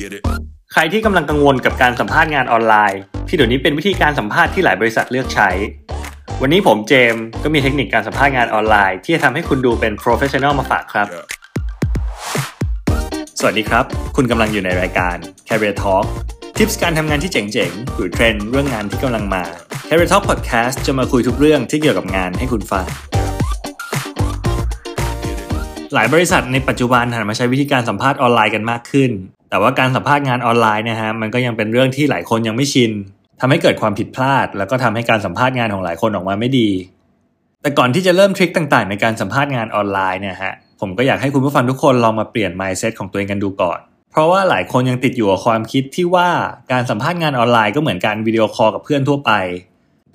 [0.00, 0.22] Get it?
[0.72, 5.50] ใครที่กำลังกังวลกับการสัมภาษณ์งานออนไลน์ ที่เดี๋ยวนี้เป็นวิธีการสัมภาษณ์ที่หลายบริษัทเลือกใช้
[6.42, 11.26] วันนี้ผมเจมส์ก็มีเทคนิคการสัมภาษณ์งานออนไลน์ ที่จะทำให้คุณดูเป็น professional มาฝากครับ Yeah.
[13.40, 13.84] สวัสดีครับ
[14.16, 15.16] คุณกำลังอยู่ในรายการ
[15.48, 16.04] Career Talk
[16.56, 19.42] ทิปส์การทำงานที่เจ๋งๆ หรือเทรนด์เรื่องงานที่กำลังมา
[19.88, 22.86] Career Talk Podcast จะมาคุยทุกเรื่องที่เกี่ยวกับงานให้คุณฟัง
[25.94, 29.10] หลายบริษัทในปัจจุบันหันมาใช้วิธีการสัมภาษณ์ออนไลน์กันมากขึ้น
[29.54, 32.92] แต่ว่าการสัมภาษณ์งานออนไลน์นะฮะมันก็ยังเป็นเรื่องที่หลายคนยังไม่ชิน
[33.40, 36.70] ทำให้เกิดความผิดพลาด แล้วก็ทำให้การสัมภาษณ์งานของหลายคนออกมาไม่ดี
[37.62, 43.78] แต่ก่อนที่จะเริ่มทริคต่างๆ ในการสัมภาษณ์งานออนไลน์เนี่ยฮะผมก็อยากให้คุณผู้ฟังทุกคนลองมาเปลี่ยน mindset ของตัวเองกันดูก่อน
[44.12, 46.28] เพราะว่าหลายคนยังติดอยู่กับความคิดที่ว่า
[46.72, 49.32] การสัมภาษณ์งานออนไลน์ก็เหมือนการวิดีโอคอลกับเพื่อนทั่วไป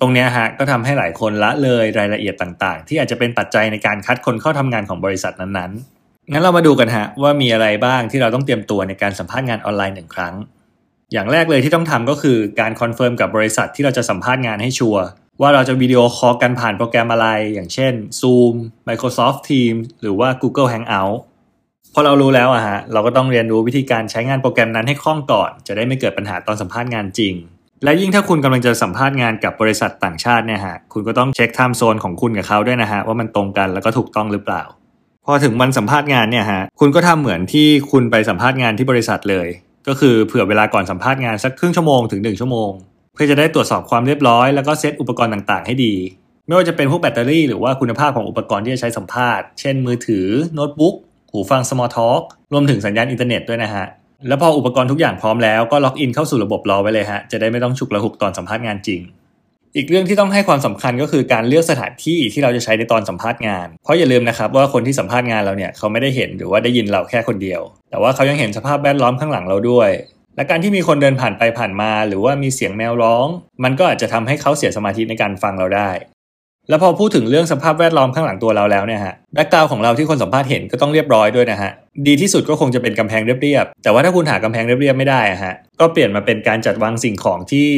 [0.00, 5.99] ตรงนี้ฮะก็ทำให้หลายคนละเลยรายละเอียดต่างๆ ที่อาจจะเป็นปัจจัยในการคัดคนเข้าทำงานของบริษัทนั้นๆ
[6.32, 10.34] งั้นเรามาดูกันฮะว่ามีอะไรบ้างที่เราต้องเตรียมตัวในการสัมภาษณ์งานออนไลน์หนึ่งครั้ง
[11.12, 15.04] อย่างแรกเลยที่ต้องทำก็คือการ confirm กับบริษัทที่เราจะสัมภาษณ์งานให้ sure
[15.40, 18.54] ว่าเราจะ video call กันผ่านโปรแกรมอะไร อย่างเช่น Zoom
[18.88, 21.16] Microsoft Teams หรือว่า Google Hangout
[21.94, 27.34] พอเรารู้แล้วอะฮะเราก็ต้องเรียนรู้วิธีการใช้งานโปรแกรมนั้นให้คล่องก่อน จะได้ไม่เกิดปัญหาตอนสัมภาษณ์งานจริง
[27.84, 34.62] และยิ่งถ้าคุณกำลังจะสัมภาษณ์งานกับบริษัทต่างชาติเนี่ยฮะคุณก็ต้องเช็ค time zone ของคุณกับเขาด้วยนะฮะว่ามันตรงกันแล้วก็ถูกต้องหรือเปล่า
[35.30, 39.48] พอถึงวันสัมภาษณ์งานเนี่ยฮะคุณก็ทำเหมือนที่คุณไปสัมภาษณ์งานที่บริษัทเลย
[39.88, 42.70] ก็คือเผื่อเวลาก่อนสัมภาษณ์งานสักครึ่งชั่วโมงถึง 1 ชั่วโมง
[43.14, 45.94] เพื่อจะได้ตรวจสอบความเรียบร้อยแล้วก็เซตอุปกรณ์ต่างๆ ให้ดี
[46.46, 50.94] ไม่ว่าจะเป็นพวกแบตเตอรี่หรือว่าคุณภาพของอุปกรณ์ที่จะใช้สัมภาษณ์ เช่นมือถือโน้ตบุ๊ก
[51.30, 53.86] หูฟัง small talk รวมถึงสัญญาณอินเทอร์เน็ตด้วยนะฮะ
[54.28, 59.00] แล้วพออุปกรณ์ทุกอย่างพร้อมแล้วก็ login เข้าสู่ระบบรอไว้เลยฮะจะได้ไม่ต้องฉุกละหุกตอนสัมภาษณ์งานจริง
[59.76, 67.60] อีกเรื่องที่ต้องให้ความสำคัญก็คือการเลือกสถานที่ที่เราจะใช้ในตอนสัมภาษณ์งาน เพราะอย่าลืมนะครับว่าคนที่สัมภาษณ์งานเราเนี่ยเขาไม่ได้เห็นหรือว่าได้ยินเราแค่คนเดียว
[67.90, 69.90] แต่ว่าเขายังเห็นสภาพแวดล้อมข้างหลังเราด้วย
[70.36, 73.26] และการที่มีคนเดินผ่านไปผ่านมา หรือว่ามีเสียงแมวร้อง
[73.64, 75.90] มันก็อาจจะทำให้เขาเสียสมาธิในการฟังเราได้
[76.70, 81.70] แล้วพอพูดถึงเรื่องสภาพแวดล้อมข้างหลังตัวเราแล้วเนี่ยฮะ background ของเราที่คนสัมภาษณ์เห็นก็ต้องเรียบร้อยด้วยนะฮะ
[82.06, 87.68] ดีที่สุดก็คงจะเป็นกำแพงเรียบๆแต่ว่าถ้าคุณหากำแพงเรียบๆไม่ได้อะฮะก็เปลี่ยนมาเป็นการจัดวางสิ่งของที่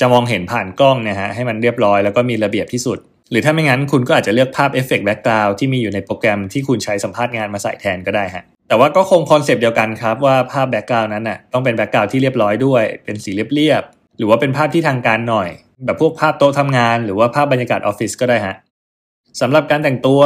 [0.00, 2.98] จะมองเห็นผ่านกล้องเนี่ยฮะให้มันเรียบร้อยแล้วก็มีระเบียบที่สุด
[3.30, 15.48] หรือถ้าไม่งั้นคุณก็อาจจะเลือกภาพ effect background ที่มีอยู่ในโปรแกรมที่คุณใช้สัมภาษณ์งานมาใส่แทนก็ได้ฮะแต่ว่าก็คง concept เดียวกันครับว่าภาพ background นั้นน่ะต้องเป็น background ที่เรียบร้อยด้วย เป็นสีเรียบๆหรือว่าเป็นภาพที่ทางการหน่อย
[15.84, 18.56] แบบพวกภาพโต๊ะทำงาน หรือว่าภาพบรรยากาศออฟฟิศก็ได้ฮะ
[19.40, 20.20] สำหรับการแต่งตัว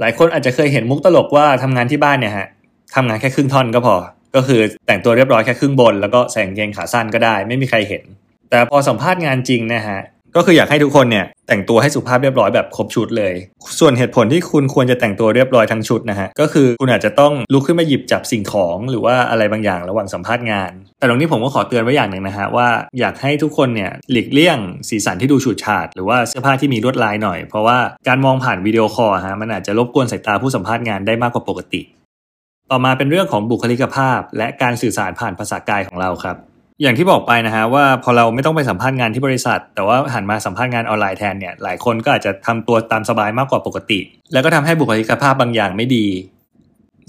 [0.00, 2.48] หลายคนอาจจะเคยเห็นมุกตลกว่าทำงานที่บ้านเนี่ยฮะ
[2.94, 3.94] ทำงานแค่ครึ่งท่อนก็พอ
[4.34, 8.04] ก็คือแต่งตัวเรียบร้อยแค่ครึ่งบน แล้วก็ใส่กางเกงขาสั้นก็ได้ ไม่มีใครเห็น
[8.50, 10.00] แต่พอสัมภาษณ์งานจริงนะฮะ
[10.36, 13.34] ก็คืออยากให้ทุกคนเนี่ยแต่งตัวให้สุภาพเรียบร้อยแบบครบชุดเลย
[13.78, 22.68] ส่วนเหตุผลที่คุณควรจะแต่งตัวเรียบร้อยทั้งชุดนะฮะ ก็คือคุณอาจจะต้องลุกขึ้นมาหยิบจับสิ่งของหรือว่าอะไรบางอย่างระหว่างสัมภาษณ์งาน แต่ตรงนี้ผมก็ขอเตือนไว้อย่างหนึ่งนะฮะว่า
[23.00, 24.58] อยากให้ทุกคนเนี่ยหลีกเลี่ยง
[24.88, 27.78] สีสันที่ดูฉูดฉาดหรือว่าเสื้อผ้าที่มีลวดลายหน่อย เพราะว่า
[28.08, 31.82] การมองผ่าน video call ฮะมันอาจจะรบกวนสายตาผู้สัมภาษณ์งานได้มากกว่าปกติ
[32.70, 36.36] ต่อมาเป็นเรื่องของบุคลิกภาพ และการสื่อสารผ่านภาษากายของเราครับ
[36.82, 44.00] อย่างที่บอกไปนะฮะว่าพอเราไม่ต้องไปสัมภาษณ์งานที่บริษัท แต่ว่าหันมาสัมภาษณ์งานออนไลน์แทนเนี่ยหลายคนก็อาจจะทำตัวตามสบายมากกว่าปกติ
[44.32, 46.06] แล้วก็ทำให้บุคลิกภาพบางอย่างไม่ดี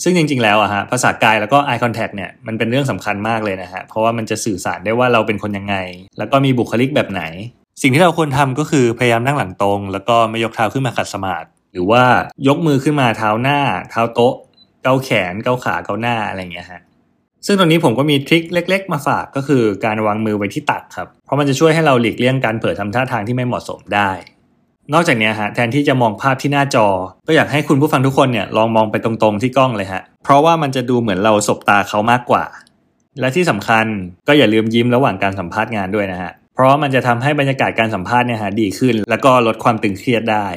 [0.04, 5.76] ซึ่งจริง ๆ แล้วอะฮะภาษากายแล้วก็ eye contact เนี่ยมันเป็นเรื่องสำคัญมากเลยนะฮะเพราะว่ามันจะสื่อสารได้ว่าเราเป็นคนยังไง
[6.18, 7.24] แล้วก็มีบุคลิกแบบไหน
[7.82, 12.04] สิ่งที่เราควรทำก็คือพยายามนั่งหลังตรง แล้วก็ไม่ยกเท้าขึ้นมาขัดสมาธิหรือว่า
[12.48, 13.60] ยกมือขึ้นมาเท้าหน้า
[13.90, 14.36] เท้าโต๊ะ
[14.84, 16.82] เกาแขนเกาขาเกาหน้าอะไรอย่างเงี้ยฮะ
[17.46, 24.12] ซึ่งตรงนี้ผมก็มีทริคเล็ก ๆ มาฝากก็คือการวางมือไว้ที่ตักครับ เพราะมันจะช่วยให้เราหลีกเลี่ยงการเผลอทำท่าทางที่ไม่เหมาะสมได้
[24.94, 26.88] นอกจากนี้ฮะแทนที่จะมองภาพที่หน้าจอ
[27.28, 32.44] ก็อยากให้คุณผู้ฟังทุกคนเนี่ยลองมองไปตรงๆที่กล้องเลยฮะ เพราะว่ามันจะดูเหมือนเราสบตาเขามากกว่า
[33.20, 33.86] และที่สำคัญ
[34.28, 40.48] ก็อย่าลืมยิ้มระหว่างการสัมภาษณ์งานด้วยนะฮะ เพราะว่ามันจะทำให้บรรยากาศการสัมภาษณ์เนี่ยฮะดีขึ้น แล้วก็ลดความตึงเครียดได้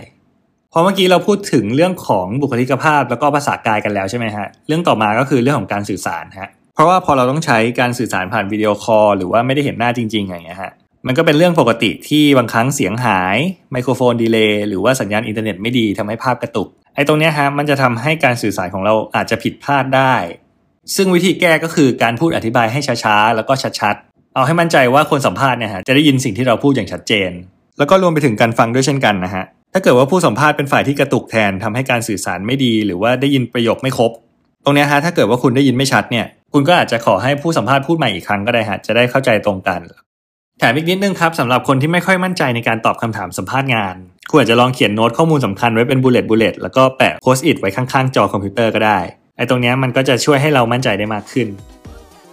[0.72, 10.72] พอเมื่อกี้เราพูดถึงเรื่องของบุคลิกภาพแล้วก็ภาษากายกันแล้วใช่ไหมฮะ เรื่องต่อมาก็คือเรื่องของการสื่อสารฮะ เพราะว่าพอเราต้องใช้การสื่อสารผ่านวิดีโอคอลหรือว่าไม่ได้เห็นหน้าจริง ๆ อย่างเงี้ยฮะ
[11.06, 13.36] มันก็เป็นเรื่องปกติที่บางครั้งเสียงหาย
[13.72, 20.14] ไมโครโฟน delay หรือว่าสัญญาณอินเทอร์เน็ตไม่ดีทำให้ภาพกระตุกไอ้ตรงเนี้ยฮะมันจะทำให้การสื่อสารของเราอาจจะผิดพลาดได้
[20.96, 27.30] ซึ่งวิธีแก้ก็คือการพูดอธิบายให้ช้าๆแล้วก็ชัดๆเอาให้มั่นใจว่าคนสัมภาษณ์เนี่ยฮะจะได้ยินสิ่งที่เราพูดอย่างชัดเจน
[27.78, 34.12] แล้วก็รวมไปถึงการฟังด้วยเช่นกันนะฮะถ้าเกิดว่าผู้สัมภาษณ์เป็นฝ่ายที่กระตุกแทนทำให้การสื่อสารไม่ดี หรือว่าได้ยินประโยคไม่ครบ
[34.64, 39.80] ตรงเนี้ยฮะถ้าเกิดว่าคุณได้ยินไม่ชัดเนี่ย คุณก็อาจจะขอให้ผู้สัมภาษณ์พูดใหม่อีกครั้งก็ได้ฮะจะได้เข้าใจตรงกัน
[40.58, 43.94] แถมอีกนิดนึงครับสำหรับคนที่ไม่ค่อยมั่นใจในการตอบคำถามสัมภาษณ์งาน
[44.30, 48.98] คุณอาจจะลองเขียนโน้ตข้อมูลสำคัญไว้เป็น bullet bullet แล้วก็แปะ Post-it ไว้ข้างๆ จอคอมพิวเตอร์ก็ได้
[49.36, 51.48] ไอ้ตรงนี้มันก็จะช่วยให้เรามั่นใจได้มากขึ้น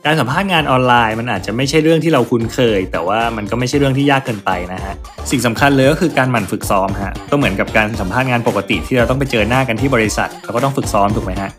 [0.06, 4.96] การสัมภาษณ์งานออนไลน์มันอาจจะไม่ใช่เรื่องที่เราคุ้นเคย แต่ว่ามันก็ไม่ใช่เรื่องที่ยากเกินไปนะฮะ
[5.32, 11.50] สิ่งสำคัญเลยก็คือการหมั่นฝึกซ้อมฮะก็เหมือนกับการสัมภาษณ์งานปกติที่เราต้องไปเจอหน้ากันที่บริษัทเราก็ต้องฝึกซ้อมถูกไหมฮะ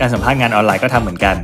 [0.00, 1.36] การสัมภาษณ์งานออนไลน์ก็ทำเหมือนกัน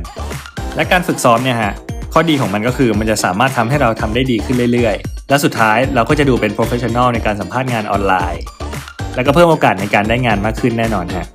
[0.75, 1.73] และการฝึกซ้อมเนี่ยฮะ
[2.13, 8.43] ข้อดีของมันก็คือมันจะสามารถทำให้เราทำได้ดีขึ้นเรื่อยๆ และสุดท้ายเราก็จะดูเป็น professional ในการสัมภาษณ์งานออนไลน์
[9.15, 11.27] และก็เพิ่มโอกาสในการได้งานมากขึ้นแน่นอนฮะ